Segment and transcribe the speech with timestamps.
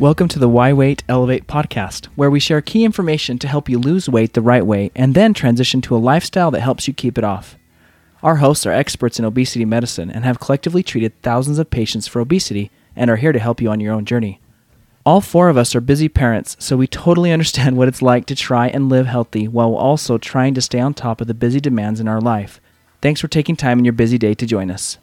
[0.00, 3.78] Welcome to the Why Weight Elevate podcast, where we share key information to help you
[3.78, 7.16] lose weight the right way and then transition to a lifestyle that helps you keep
[7.16, 7.56] it off.
[8.20, 12.18] Our hosts are experts in obesity medicine and have collectively treated thousands of patients for
[12.18, 14.40] obesity and are here to help you on your own journey.
[15.06, 18.34] All four of us are busy parents, so we totally understand what it's like to
[18.34, 22.00] try and live healthy while also trying to stay on top of the busy demands
[22.00, 22.60] in our life.
[23.00, 24.98] Thanks for taking time in your busy day to join us.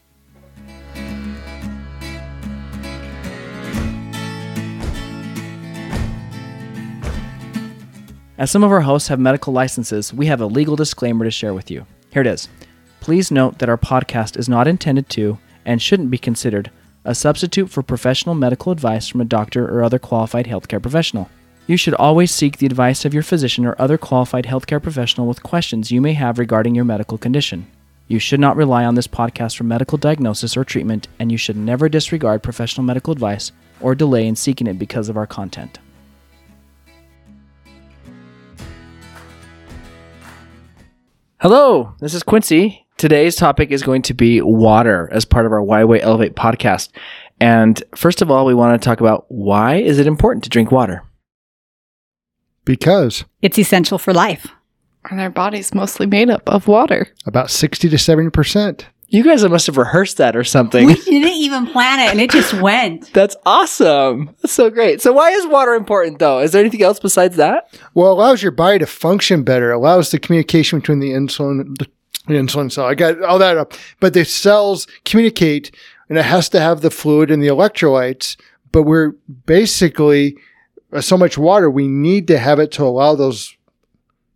[8.42, 11.54] As some of our hosts have medical licenses, we have a legal disclaimer to share
[11.54, 11.86] with you.
[12.10, 12.50] Here it is.
[13.00, 16.72] Please note that our podcast is not intended to and shouldn't be considered
[17.06, 21.30] a substitute for professional medical advice from a doctor or other qualified healthcare professional.
[21.68, 25.44] You should always seek the advice of your physician or other qualified healthcare professional with
[25.44, 27.68] questions you may have regarding your medical condition.
[28.08, 31.58] You should not rely on this podcast for medical diagnosis or treatment, and you should
[31.58, 35.78] never disregard professional medical advice or delay in seeking it because of our content.
[41.42, 42.86] Hello, this is Quincy.
[42.98, 46.90] Today's topic is going to be water as part of our Why Weight Elevate podcast.
[47.40, 50.72] And first of all, we want to talk about why is it important to drink
[50.72, 51.02] water?
[52.64, 54.50] Because It's essential for life.
[55.10, 57.08] And our body's mostly made up of water.
[57.26, 58.84] about 60 to 70%.
[59.12, 60.86] You guys must have rehearsed that or something.
[60.86, 63.12] We didn't even plan it and it just went.
[63.12, 64.34] That's awesome.
[64.42, 65.02] That's so great.
[65.02, 66.40] So why is water important though?
[66.40, 67.78] Is there anything else besides that?
[67.94, 71.88] Well, it allows your body to function better, allows the communication between the insulin, the
[72.34, 72.86] insulin cell.
[72.86, 73.74] I got all that up.
[74.00, 75.76] But the cells communicate
[76.08, 78.40] and it has to have the fluid and the electrolytes.
[78.72, 79.12] But we're
[79.46, 80.38] basically
[80.94, 83.58] uh, so much water, we need to have it to allow those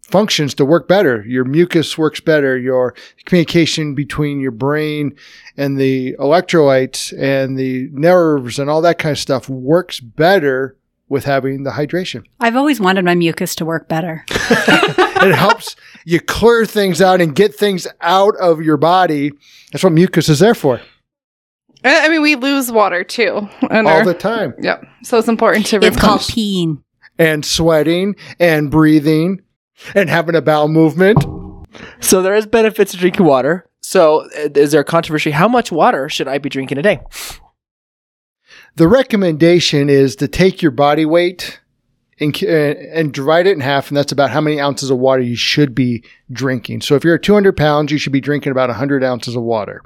[0.09, 1.23] functions to work better.
[1.25, 2.57] Your mucus works better.
[2.57, 2.93] Your
[3.25, 5.15] communication between your brain
[5.57, 10.77] and the electrolytes and the nerves and all that kind of stuff works better
[11.09, 12.23] with having the hydration.
[12.39, 14.23] I've always wanted my mucus to work better.
[14.29, 19.31] it helps you clear things out and get things out of your body.
[19.71, 20.79] That's what mucus is there for
[21.83, 23.47] I I mean, we lose water too.
[23.69, 24.53] in all our- the time.
[24.59, 24.85] Yep.
[25.03, 26.81] So it's important to It's called peeing.
[27.17, 29.41] And sweating and breathing
[29.93, 31.23] and having a bowel movement.
[31.99, 33.67] So there is benefits to drinking water.
[33.81, 35.31] So uh, is there a controversy?
[35.31, 37.01] How much water should I be drinking a day?
[38.75, 41.59] The recommendation is to take your body weight
[42.19, 45.21] and, uh, and divide it in half, and that's about how many ounces of water
[45.21, 46.81] you should be drinking.
[46.81, 49.81] So if you're at 200 pounds, you should be drinking about 100 ounces of water.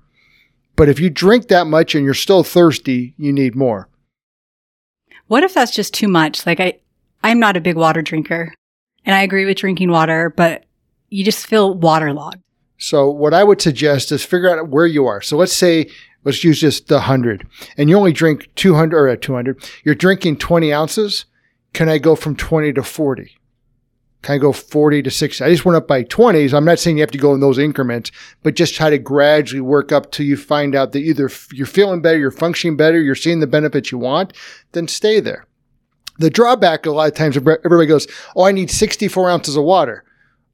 [0.75, 3.89] But if you drink that much and you're still thirsty, you need more.
[5.28, 6.45] What if that's just too much?
[6.45, 6.79] Like I,
[7.23, 8.53] I'm not a big water drinker
[9.09, 10.66] and I agree with drinking water, but
[11.09, 12.44] you just feel waterlogged.
[12.78, 15.20] So what I would suggest is figure out where you are.
[15.20, 15.90] So let's say
[16.25, 19.96] let's use just the 100 and you only drink 200 or uh, at 200 you're
[19.96, 21.25] drinking 20 ounces.
[21.74, 23.36] Can i go from 20 to 40
[24.22, 26.97] can i go 40 to 60 i just went up by 20s i'm not saying
[26.97, 28.12] you have to go in those increments
[28.44, 32.02] but just try to gradually work up till you find out that either you're feeling
[32.02, 34.34] better you're functioning better you're seeing the benefits you want
[34.74, 35.46] then stay there
[36.19, 40.03] the drawback a lot of times everybody goes oh i need 64 ounces of water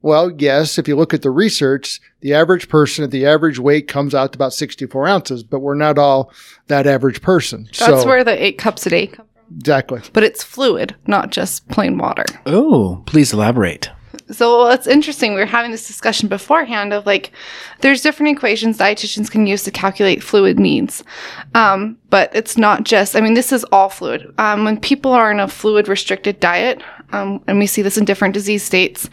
[0.06, 3.88] well, yes, if you look at the research, the average person at the average weight
[3.88, 6.32] comes out to about 64 ounces, but we're not all
[6.68, 7.64] that average person.
[7.80, 9.58] That's so, where the eight cups a day come from.
[9.58, 10.02] exactly.
[10.14, 12.26] But it's fluid, not just plain water.
[12.46, 13.90] Oh, please elaborate.
[14.36, 15.34] So it's interesting.
[15.34, 17.32] We were having this discussion beforehand of like,
[17.82, 21.04] there's different equations dietitians can use to calculate fluid needs.
[21.54, 24.34] Um, but it's not just, I mean, this is all fluid.
[24.38, 26.82] Um, when people are in a fluid restricted diet,
[27.12, 29.10] um, and we see this in different disease states,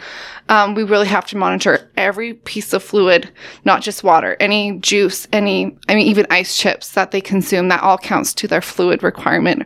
[0.49, 3.31] um, we really have to monitor every piece of fluid,
[3.65, 7.83] not just water, any juice, any, I mean, even ice chips that they consume, that
[7.83, 9.65] all counts to their fluid requirement,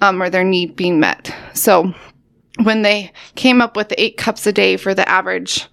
[0.00, 1.34] um, or their need being met.
[1.54, 1.94] So,
[2.62, 5.66] when they came up with eight cups a day for the average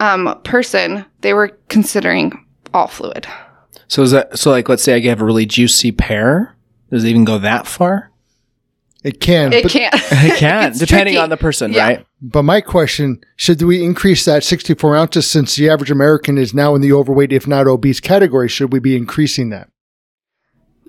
[0.00, 2.44] um, person, they were considering
[2.74, 3.26] all fluid.
[3.88, 4.50] So is that so?
[4.50, 6.54] Like, let's say I have a really juicy pear.
[6.90, 8.10] Does it even go that far?
[9.04, 9.52] It can.
[9.52, 9.94] It can't.
[10.10, 11.18] It can, depending tricky.
[11.18, 11.86] on the person, Yeah.
[11.86, 12.06] right?
[12.20, 16.74] but my question, should we increase that 64 ounces since the average American is now
[16.74, 18.48] in the overweight, if not obese category?
[18.48, 19.68] Should we be increasing that?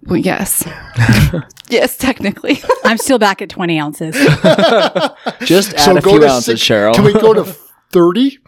[0.03, 0.63] Well, yes.
[1.69, 2.61] yes, technically.
[2.85, 4.15] I'm still back at 20 ounces.
[5.41, 6.93] Just add a few ounces, six- Cheryl.
[6.93, 7.43] Can we go to
[7.91, 8.39] 30?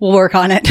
[0.00, 0.66] We'll work on it.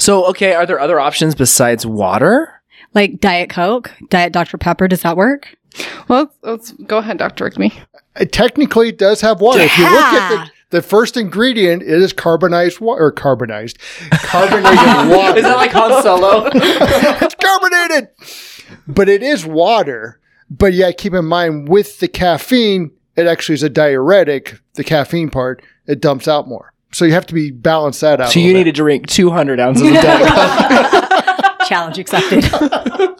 [0.00, 2.62] so, okay, are there other options besides water?
[2.94, 4.58] like Diet Coke, Diet Dr.
[4.58, 4.88] Pepper.
[4.88, 5.56] Does that work?
[6.08, 7.48] well, let's go ahead, Dr.
[7.48, 7.72] Rickme.
[7.72, 9.60] Uh, it technically does have water.
[9.60, 13.78] If you look at the, the first ingredient, it is carbonized water, or carbonized,
[14.10, 14.76] carbonated
[15.16, 15.38] water.
[15.38, 16.50] Is that like Han Solo?
[16.52, 18.08] it's carbonated,
[18.86, 20.20] but it is water.
[20.50, 25.30] But yeah, keep in mind with the caffeine, it actually is a diuretic, the caffeine
[25.30, 26.72] part, it dumps out more.
[26.92, 28.32] So you have to be balance that out.
[28.32, 31.68] So you little need to drink 200 ounces of Diet Coke.
[31.68, 32.44] Challenge accepted.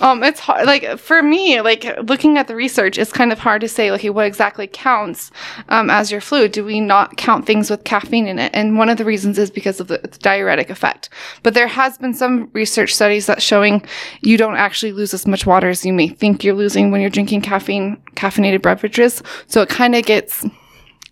[0.00, 0.66] Um, it's hard.
[0.66, 4.10] Like for me, like looking at the research, it's kind of hard to say, okay,
[4.10, 5.30] what exactly counts
[5.68, 6.52] um, as your fluid?
[6.52, 8.50] Do we not count things with caffeine in it?
[8.54, 11.08] And one of the reasons is because of the, the diuretic effect.
[11.42, 13.84] But there has been some research studies that showing
[14.20, 17.10] you don't actually lose as much water as you may think you're losing when you're
[17.10, 19.22] drinking caffeine caffeinated beverages.
[19.46, 20.44] So it kind of gets,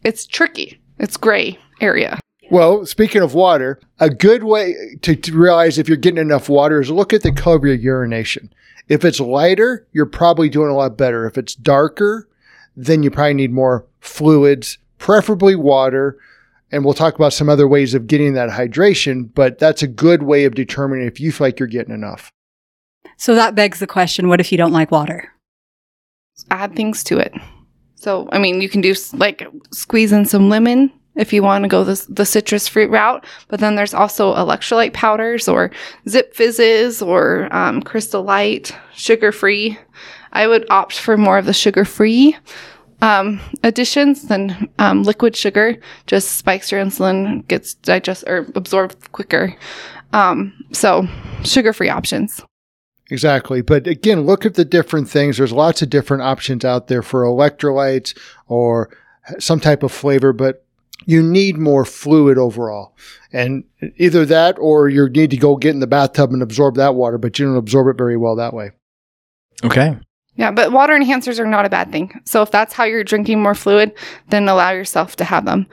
[0.02, 0.80] it's tricky.
[0.98, 2.20] It's gray area.
[2.50, 6.80] Well, speaking of water, a good way to, to realize if you're getting enough water
[6.80, 8.52] is look at the color of your urination.
[8.88, 11.26] If it's lighter, you're probably doing a lot better.
[11.26, 12.28] If it's darker,
[12.76, 16.18] then you probably need more fluids, preferably water.
[16.70, 20.24] And we'll talk about some other ways of getting that hydration, but that's a good
[20.24, 22.30] way of determining if you feel like you're getting enough.
[23.16, 25.30] so that begs the question what if you don't like water?
[26.50, 27.32] add things to it.
[27.94, 31.68] So, I mean, you can do like squeeze in some lemon if you want to
[31.68, 35.70] go the, the citrus fruit route, but then there's also electrolyte powders or
[36.08, 39.78] zip fizzes or um, crystal light, sugar free.
[40.32, 42.36] I would opt for more of the sugar free
[43.00, 45.76] um, additions than um, liquid sugar.
[46.06, 49.54] Just spikes your insulin, gets digest or absorbed quicker.
[50.12, 51.06] Um, so,
[51.44, 52.40] sugar free options.
[53.10, 53.60] Exactly.
[53.60, 55.36] But again, look at the different things.
[55.36, 58.16] There's lots of different options out there for electrolytes
[58.48, 58.90] or
[59.38, 60.63] some type of flavor, but
[61.06, 62.96] you need more fluid overall.
[63.32, 63.64] And
[63.96, 67.18] either that or you need to go get in the bathtub and absorb that water,
[67.18, 68.70] but you don't absorb it very well that way.
[69.64, 69.98] Okay.
[70.36, 72.20] Yeah, but water enhancers are not a bad thing.
[72.24, 73.92] So if that's how you're drinking more fluid,
[74.28, 75.66] then allow yourself to have them.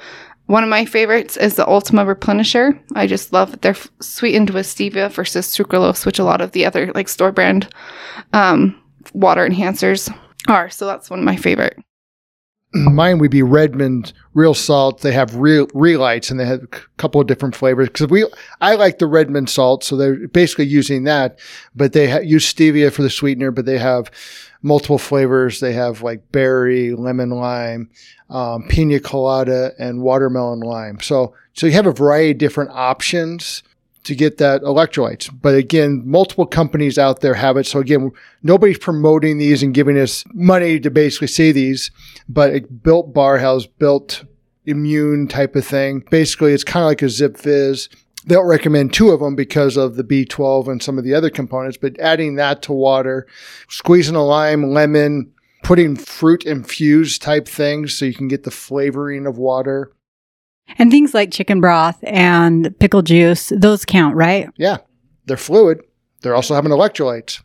[0.45, 2.77] One of my favorites is the Ultima Replenisher.
[2.93, 6.51] I just love that they're f- sweetened with stevia versus sucralose, which a lot of
[6.51, 7.73] the other like store brand
[8.33, 8.79] um,
[9.13, 10.13] water enhancers
[10.47, 10.69] are.
[10.69, 11.79] So that's one of my favorite.
[12.73, 15.01] Mine would be Redmond Real Salt.
[15.01, 18.25] They have real Re-Lytes and they have a couple of different flavors because we
[18.61, 21.39] I like the Redmond salt, so they're basically using that.
[21.75, 24.09] But they ha- use stevia for the sweetener, but they have
[24.61, 25.59] multiple flavors.
[25.59, 27.89] They have like berry, lemon, lime,
[28.29, 30.99] um, pina colada, and watermelon lime.
[31.01, 33.63] So so you have a variety of different options
[34.03, 35.29] to get that electrolytes.
[35.41, 37.65] But again, multiple companies out there have it.
[37.65, 38.11] So again,
[38.41, 41.91] nobody's promoting these and giving us money to basically see these,
[42.27, 44.23] but it, Built Bar has built
[44.65, 46.03] immune type of thing.
[46.09, 47.89] Basically, it's kind of like a Zip Fizz.
[48.25, 51.29] They don't recommend two of them because of the B12 and some of the other
[51.29, 53.27] components, but adding that to water,
[53.67, 55.31] squeezing a lime, lemon,
[55.63, 59.91] putting fruit infused type things so you can get the flavoring of water.
[60.77, 64.49] And things like chicken broth and pickle juice, those count, right?
[64.57, 64.77] Yeah,
[65.25, 65.81] they're fluid.
[66.21, 67.41] They're also having electrolytes.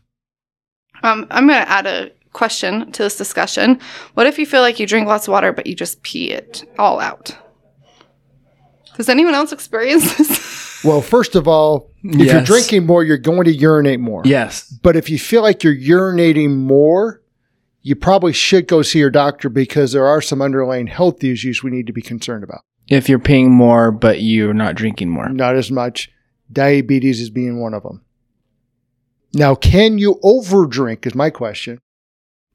[1.03, 3.79] Um, I'm going to add a question to this discussion.
[4.13, 6.69] What if you feel like you drink lots of water, but you just pee it
[6.77, 7.35] all out?
[8.95, 10.57] Does anyone else experience this?
[10.83, 14.21] Well, first of all, if you're drinking more, you're going to urinate more.
[14.25, 14.71] Yes.
[14.83, 17.23] But if you feel like you're urinating more,
[17.81, 21.71] you probably should go see your doctor because there are some underlying health issues we
[21.71, 22.61] need to be concerned about.
[22.89, 25.29] If you're paying more, but you're not drinking more.
[25.29, 26.09] Not as much.
[26.51, 28.01] Diabetes is being one of them.
[29.33, 31.05] Now, can you overdrink?
[31.05, 31.79] Is my question.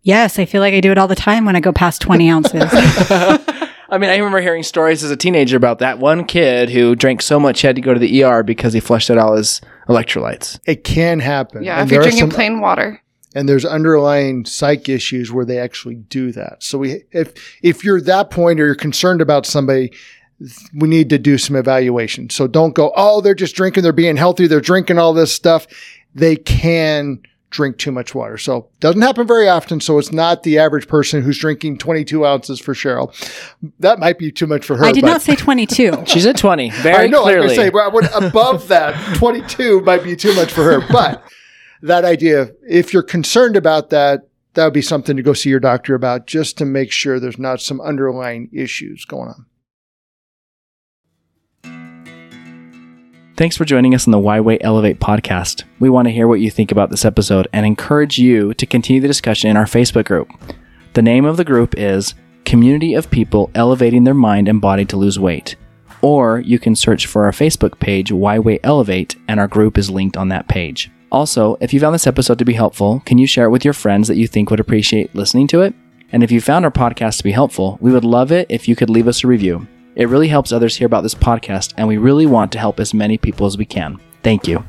[0.02, 2.28] Yes, I feel like I do it all the time when I go past 20
[2.30, 2.62] ounces.
[2.72, 7.20] I mean, I remember hearing stories as a teenager about that one kid who drank
[7.20, 9.60] so much he had to go to the ER because he flushed out all his
[9.88, 10.58] electrolytes.
[10.66, 11.62] It can happen.
[11.62, 13.02] yeah, And if you're there are drinking some- plain water.
[13.34, 16.62] and there's underlying psych issues where they actually do that.
[16.62, 19.92] So we, if if you're that point or you're concerned about somebody,
[20.74, 22.30] we need to do some evaluation.
[22.30, 25.66] So don't go, oh, they're just drinking, they're being healthy, they're drinking all this stuff.
[26.14, 28.38] They can drink too much water.
[28.38, 29.80] So doesn't happen very often.
[29.80, 33.12] So it's not the average person who's drinking 22 ounces for Cheryl.
[33.78, 34.84] That might be too much for her.
[34.84, 36.04] I did but- not say 22.
[36.06, 37.48] She's at 20, Very I know, clearly.
[37.48, 40.80] like I say, well, I would- above that, 22 might be too much for her.
[40.90, 41.22] But
[41.82, 45.60] that idea, if you're concerned about that, that would be something to go see your
[45.60, 49.46] doctor about just to make sure there's not some underlying issues going on.
[53.34, 55.64] Thanks for joining us on the Why Wait Elevate podcast.
[55.80, 59.00] We want to hear what you think about this episode and encourage you to continue
[59.00, 60.30] the discussion in our Facebook group.
[60.92, 64.98] The name of the group is Community of People Elevating Their Mind and Body to
[64.98, 65.56] Lose Weight.
[66.02, 69.88] Or you can search for our Facebook page, Why Wait Elevate, and our group is
[69.88, 70.90] linked on that page.
[71.10, 73.74] Also, if you found this episode to be helpful, can you share it with your
[73.74, 75.74] friends that you think would appreciate listening to it?
[76.10, 78.76] And if you found our podcast to be helpful, we would love it if you
[78.76, 79.66] could leave us a review.
[79.94, 82.94] It really helps others hear about this podcast, and we really want to help as
[82.94, 83.98] many people as we can.
[84.22, 84.64] Thank you.